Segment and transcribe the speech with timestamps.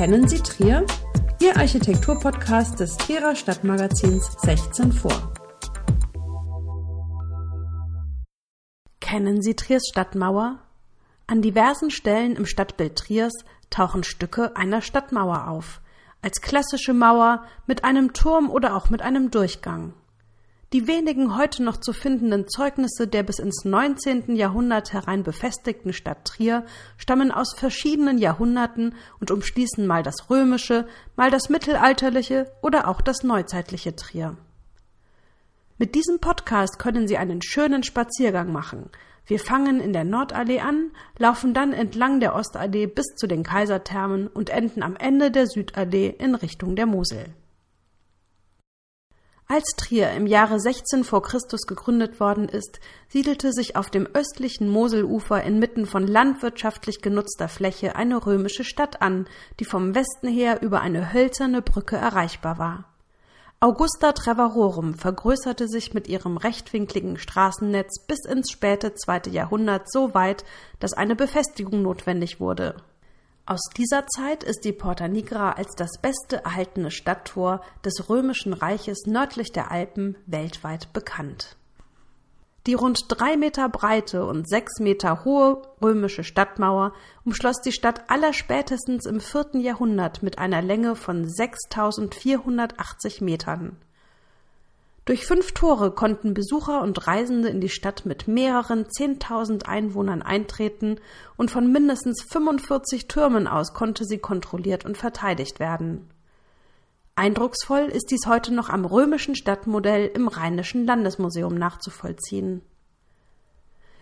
[0.00, 0.86] Kennen Sie Trier?
[1.42, 5.34] Ihr Architekturpodcast des Trierer Stadtmagazins 16 vor.
[9.00, 10.58] Kennen Sie Triers Stadtmauer?
[11.26, 13.34] An diversen Stellen im Stadtbild Triers
[13.68, 15.82] tauchen Stücke einer Stadtmauer auf,
[16.22, 19.92] als klassische Mauer mit einem Turm oder auch mit einem Durchgang.
[20.72, 24.36] Die wenigen heute noch zu findenden Zeugnisse der bis ins 19.
[24.36, 26.64] Jahrhundert herein befestigten Stadt Trier
[26.96, 33.24] stammen aus verschiedenen Jahrhunderten und umschließen mal das römische, mal das mittelalterliche oder auch das
[33.24, 34.36] neuzeitliche Trier.
[35.76, 38.90] Mit diesem Podcast können Sie einen schönen Spaziergang machen.
[39.26, 44.28] Wir fangen in der Nordallee an, laufen dann entlang der Ostallee bis zu den Kaiserthermen
[44.28, 47.34] und enden am Ende der Südallee in Richtung der Mosel.
[49.52, 54.68] Als Trier im Jahre 16 vor Christus gegründet worden ist, siedelte sich auf dem östlichen
[54.68, 59.26] Moselufer inmitten von landwirtschaftlich genutzter Fläche eine römische Stadt an,
[59.58, 62.84] die vom Westen her über eine hölzerne Brücke erreichbar war.
[63.58, 70.44] Augusta Trevarorum vergrößerte sich mit ihrem rechtwinkligen Straßennetz bis ins späte zweite Jahrhundert so weit,
[70.78, 72.76] dass eine Befestigung notwendig wurde.
[73.50, 79.06] Aus dieser Zeit ist die Porta Nigra als das beste erhaltene Stadttor des Römischen Reiches
[79.06, 81.56] nördlich der Alpen weltweit bekannt.
[82.68, 86.92] Die rund drei Meter breite und sechs Meter hohe römische Stadtmauer
[87.24, 93.78] umschloss die Stadt allerspätestens im vierten Jahrhundert mit einer Länge von 6480 Metern.
[95.10, 101.00] Durch fünf Tore konnten Besucher und Reisende in die Stadt mit mehreren Zehntausend Einwohnern eintreten
[101.36, 106.08] und von mindestens 45 Türmen aus konnte sie kontrolliert und verteidigt werden.
[107.16, 112.62] Eindrucksvoll ist dies heute noch am römischen Stadtmodell im Rheinischen Landesmuseum nachzuvollziehen.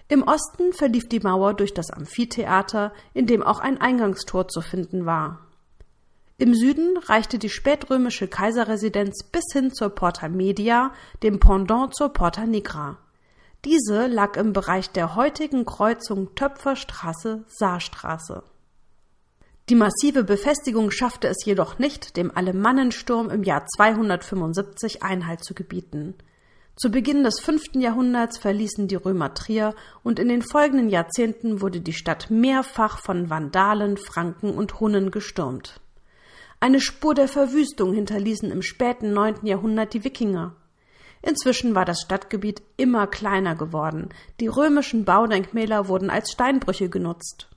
[0.08, 5.06] Im Osten verlief die Mauer durch das Amphitheater, in dem auch ein Eingangstor zu finden
[5.06, 5.47] war.
[6.40, 10.92] Im Süden reichte die spätrömische Kaiserresidenz bis hin zur Porta Media,
[11.24, 12.96] dem Pendant zur Porta Nigra.
[13.64, 18.44] Diese lag im Bereich der heutigen Kreuzung Töpferstraße-Saarstraße.
[19.68, 26.14] Die massive Befestigung schaffte es jedoch nicht, dem Alemannensturm im Jahr 275 Einhalt zu gebieten.
[26.76, 29.74] Zu Beginn des fünften Jahrhunderts verließen die Römer Trier
[30.04, 35.80] und in den folgenden Jahrzehnten wurde die Stadt mehrfach von Vandalen, Franken und Hunnen gestürmt.
[36.60, 40.56] Eine Spur der Verwüstung hinterließen im späten neunten Jahrhundert die Wikinger.
[41.22, 44.08] Inzwischen war das Stadtgebiet immer kleiner geworden.
[44.40, 47.48] Die römischen Baudenkmäler wurden als Steinbrüche genutzt.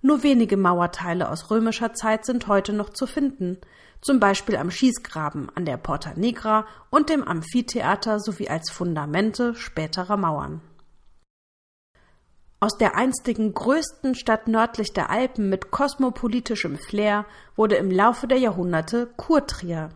[0.00, 3.58] Nur wenige Mauerteile aus römischer Zeit sind heute noch zu finden,
[4.00, 10.16] zum Beispiel am Schießgraben, an der Porta Nigra und dem Amphitheater sowie als Fundamente späterer
[10.16, 10.62] Mauern.
[12.62, 17.24] Aus der einstigen größten Stadt nördlich der Alpen mit kosmopolitischem Flair
[17.56, 19.88] wurde im Laufe der Jahrhunderte Kurtrier.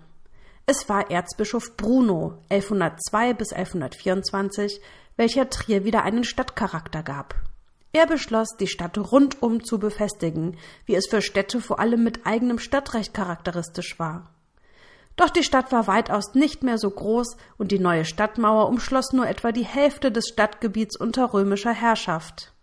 [0.64, 4.80] Es war Erzbischof Bruno 1102 bis 1124,
[5.18, 7.34] welcher Trier wieder einen Stadtcharakter gab.
[7.92, 12.58] Er beschloss, die Stadt rundum zu befestigen, wie es für Städte vor allem mit eigenem
[12.58, 14.30] Stadtrecht charakteristisch war.
[15.16, 19.28] Doch die Stadt war weitaus nicht mehr so groß und die neue Stadtmauer umschloss nur
[19.28, 22.53] etwa die Hälfte des Stadtgebiets unter römischer Herrschaft.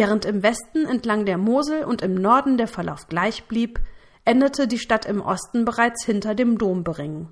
[0.00, 3.80] Während im Westen entlang der Mosel und im Norden der Verlauf gleich blieb,
[4.24, 7.28] endete die Stadt im Osten bereits hinter dem Dombering.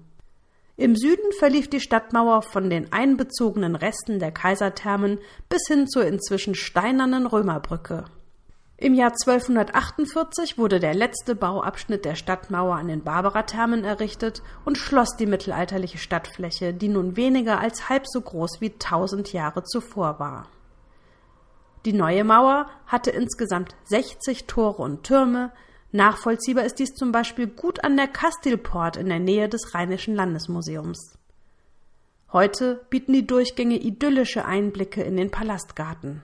[0.77, 5.19] Im Süden verlief die Stadtmauer von den einbezogenen Resten der Kaiserthermen
[5.49, 8.05] bis hin zur inzwischen steinernen Römerbrücke.
[8.77, 15.17] Im Jahr 1248 wurde der letzte Bauabschnitt der Stadtmauer an den Barbarathermen errichtet und schloss
[15.17, 20.49] die mittelalterliche Stadtfläche, die nun weniger als halb so groß wie tausend Jahre zuvor war.
[21.85, 25.53] Die neue Mauer hatte insgesamt 60 Tore und Türme.
[25.93, 31.19] Nachvollziehbar ist dies zum Beispiel gut an der Kastilport in der Nähe des Rheinischen Landesmuseums.
[32.33, 36.23] Heute bieten die Durchgänge idyllische Einblicke in den Palastgarten.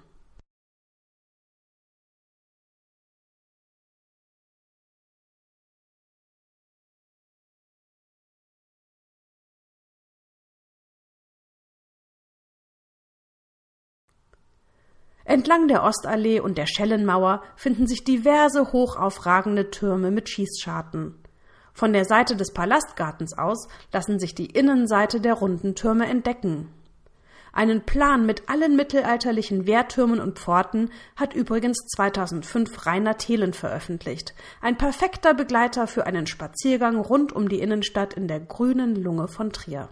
[15.25, 21.15] Entlang der Ostallee und der Schellenmauer finden sich diverse hochaufragende Türme mit Schießscharten.
[21.73, 26.69] Von der Seite des Palastgartens aus lassen sich die Innenseite der runden Türme entdecken.
[27.55, 34.35] Einen Plan mit allen mittelalterlichen Wehrtürmen und Pforten hat übrigens 2005 Rainer Thelen veröffentlicht.
[34.61, 39.53] Ein perfekter Begleiter für einen Spaziergang rund um die Innenstadt in der grünen Lunge von
[39.53, 39.89] Trier.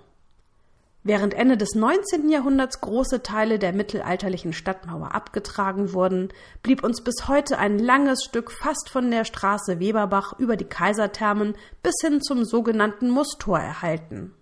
[1.04, 2.28] Während Ende des 19.
[2.28, 6.28] Jahrhunderts große Teile der mittelalterlichen Stadtmauer abgetragen wurden,
[6.62, 11.56] blieb uns bis heute ein langes Stück fast von der Straße Weberbach über die Kaiserthermen
[11.82, 14.32] bis hin zum sogenannten Mustor erhalten.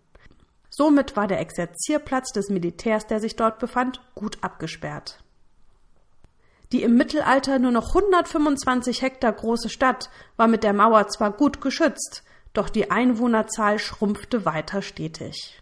[0.68, 5.24] Somit war der Exerzierplatz des Militärs, der sich dort befand, gut abgesperrt.
[6.72, 11.62] Die im Mittelalter nur noch 125 Hektar große Stadt war mit der Mauer zwar gut
[11.62, 12.22] geschützt,
[12.52, 15.60] doch die Einwohnerzahl schrumpfte weiter stetig.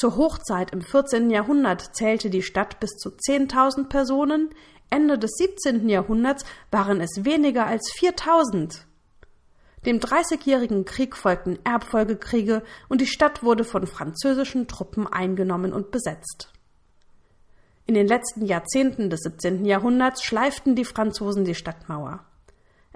[0.00, 1.28] Zur Hochzeit im 14.
[1.28, 4.48] Jahrhundert zählte die Stadt bis zu 10.000 Personen,
[4.88, 5.90] Ende des 17.
[5.90, 8.84] Jahrhunderts waren es weniger als 4.000.
[9.84, 16.50] Dem Dreißigjährigen Krieg folgten Erbfolgekriege und die Stadt wurde von französischen Truppen eingenommen und besetzt.
[17.84, 19.66] In den letzten Jahrzehnten des 17.
[19.66, 22.24] Jahrhunderts schleiften die Franzosen die Stadtmauer.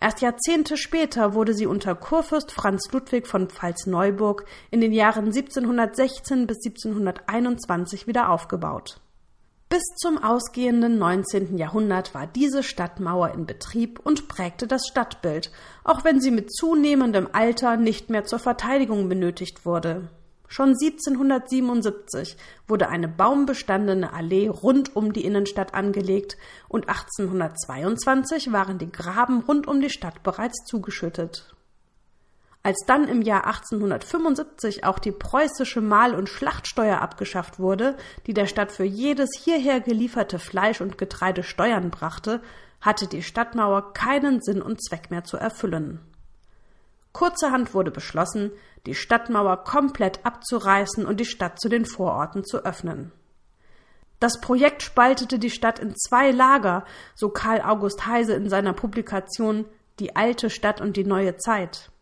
[0.04, 6.46] Erst Jahrzehnte später wurde sie unter Kurfürst Franz Ludwig von Pfalz-Neuburg in den Jahren 1716
[6.46, 9.00] bis 1721 wieder aufgebaut.
[9.70, 11.56] Bis zum ausgehenden 19.
[11.56, 15.50] Jahrhundert war diese Stadtmauer in Betrieb und prägte das Stadtbild,
[15.84, 20.10] auch wenn sie mit zunehmendem Alter nicht mehr zur Verteidigung benötigt wurde.
[20.48, 22.36] Schon 1777
[22.68, 26.36] wurde eine baumbestandene Allee rund um die Innenstadt angelegt
[26.68, 31.54] und 1822 waren die Graben rund um die Stadt bereits zugeschüttet.
[32.62, 37.94] Als dann im Jahr 1875 auch die preußische Mahl- und Schlachtsteuer abgeschafft wurde,
[38.26, 42.40] die der Stadt für jedes hierher gelieferte Fleisch und Getreide Steuern brachte,
[42.80, 46.00] hatte die Stadtmauer keinen Sinn und Zweck mehr zu erfüllen.
[47.14, 48.50] Kurzerhand wurde beschlossen,
[48.86, 53.12] die Stadtmauer komplett abzureißen und die Stadt zu den Vororten zu öffnen.
[54.18, 56.84] Das Projekt spaltete die Stadt in zwei Lager,
[57.14, 59.64] so Karl August Heise in seiner Publikation
[60.00, 61.92] Die alte Stadt und die neue Zeit.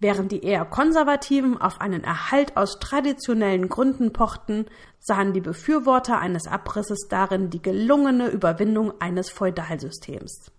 [0.00, 4.64] Während die eher Konservativen auf einen Erhalt aus traditionellen Gründen pochten,
[5.00, 10.50] sahen die Befürworter eines Abrisses darin die gelungene Überwindung eines Feudalsystems.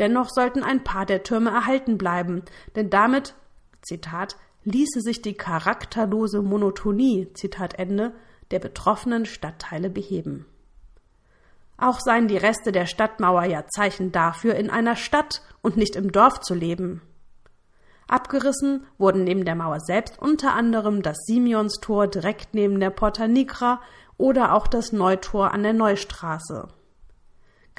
[0.00, 2.42] Dennoch sollten ein paar der Türme erhalten bleiben,
[2.74, 3.34] denn damit,
[3.82, 8.12] Zitat, ließe sich die charakterlose Monotonie, Zitat Ende,
[8.50, 10.46] der betroffenen Stadtteile beheben.
[11.76, 16.12] Auch seien die Reste der Stadtmauer ja Zeichen dafür, in einer Stadt und nicht im
[16.12, 17.02] Dorf zu leben.
[18.08, 23.80] Abgerissen wurden neben der Mauer selbst unter anderem das Simeonstor direkt neben der Porta Nigra
[24.16, 26.68] oder auch das Neutor an der Neustraße.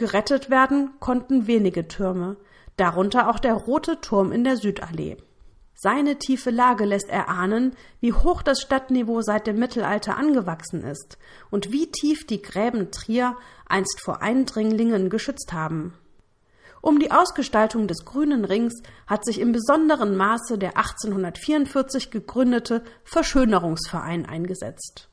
[0.01, 2.36] Gerettet werden konnten wenige Türme,
[2.75, 5.18] darunter auch der Rote Turm in der Südallee.
[5.75, 11.19] Seine tiefe Lage lässt erahnen, wie hoch das Stadtniveau seit dem Mittelalter angewachsen ist
[11.51, 13.38] und wie tief die Gräben Trier
[13.68, 15.94] einst vor Eindringlingen geschützt haben.
[16.81, 24.25] Um die Ausgestaltung des Grünen Rings hat sich im besonderen Maße der 1844 gegründete Verschönerungsverein
[24.25, 25.11] eingesetzt.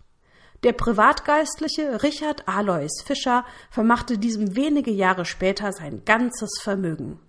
[0.65, 7.21] Der Privatgeistliche Richard Alois Fischer vermachte diesem wenige Jahre später sein ganzes Vermögen.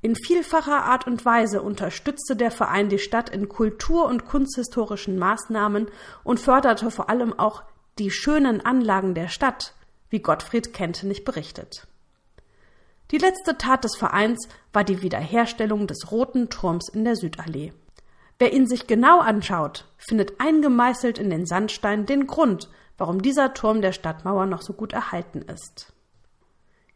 [0.00, 5.88] In vielfacher Art und Weise unterstützte der Verein die Stadt in kultur- und kunsthistorischen Maßnahmen
[6.24, 7.62] und förderte vor allem auch
[7.98, 9.74] die schönen Anlagen der Stadt,
[10.08, 11.86] wie Gottfried Kentenich berichtet.
[13.10, 17.74] Die letzte Tat des Vereins war die Wiederherstellung des Roten Turms in der Südallee.
[18.42, 22.68] Wer ihn sich genau anschaut, findet eingemeißelt in den Sandstein den Grund,
[22.98, 25.92] warum dieser Turm der Stadtmauer noch so gut erhalten ist.